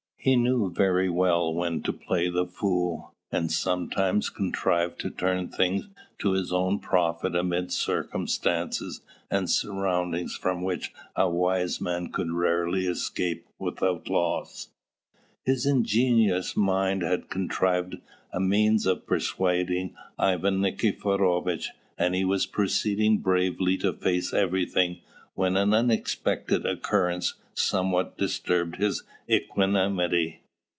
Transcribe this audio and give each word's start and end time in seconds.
He 0.23 0.35
knew 0.35 0.69
very 0.71 1.09
well 1.09 1.51
when 1.51 1.81
to 1.81 1.91
play 1.91 2.29
the 2.29 2.45
fool, 2.45 3.15
and 3.31 3.51
sometimes 3.51 4.29
contrived 4.29 4.99
to 4.99 5.09
turn 5.09 5.49
things 5.49 5.87
to 6.19 6.33
his 6.33 6.53
own 6.53 6.77
profit 6.77 7.35
amid 7.35 7.71
circumstances 7.73 9.01
and 9.31 9.49
surroundings 9.49 10.35
from 10.35 10.61
which 10.61 10.93
a 11.15 11.27
wise 11.27 11.81
man 11.81 12.11
could 12.11 12.29
rarely 12.33 12.85
escape 12.85 13.47
without 13.57 14.09
loss. 14.09 14.67
His 15.43 15.65
ingenious 15.65 16.55
mind 16.55 17.01
had 17.01 17.31
contrived 17.31 17.95
a 18.31 18.39
means 18.39 18.85
of 18.85 19.07
persuading 19.07 19.95
Ivan 20.19 20.61
Nikiforovitch; 20.61 21.69
and 21.97 22.13
he 22.13 22.25
was 22.25 22.45
proceeding 22.45 23.17
bravely 23.21 23.75
to 23.79 23.91
face 23.91 24.35
everything 24.35 24.99
when 25.33 25.55
an 25.57 25.73
unexpected 25.73 26.65
occurrence 26.65 27.33
somewhat 27.53 28.17
disturbed 28.17 28.75
his 28.77 29.03
equanimity. 29.29 30.41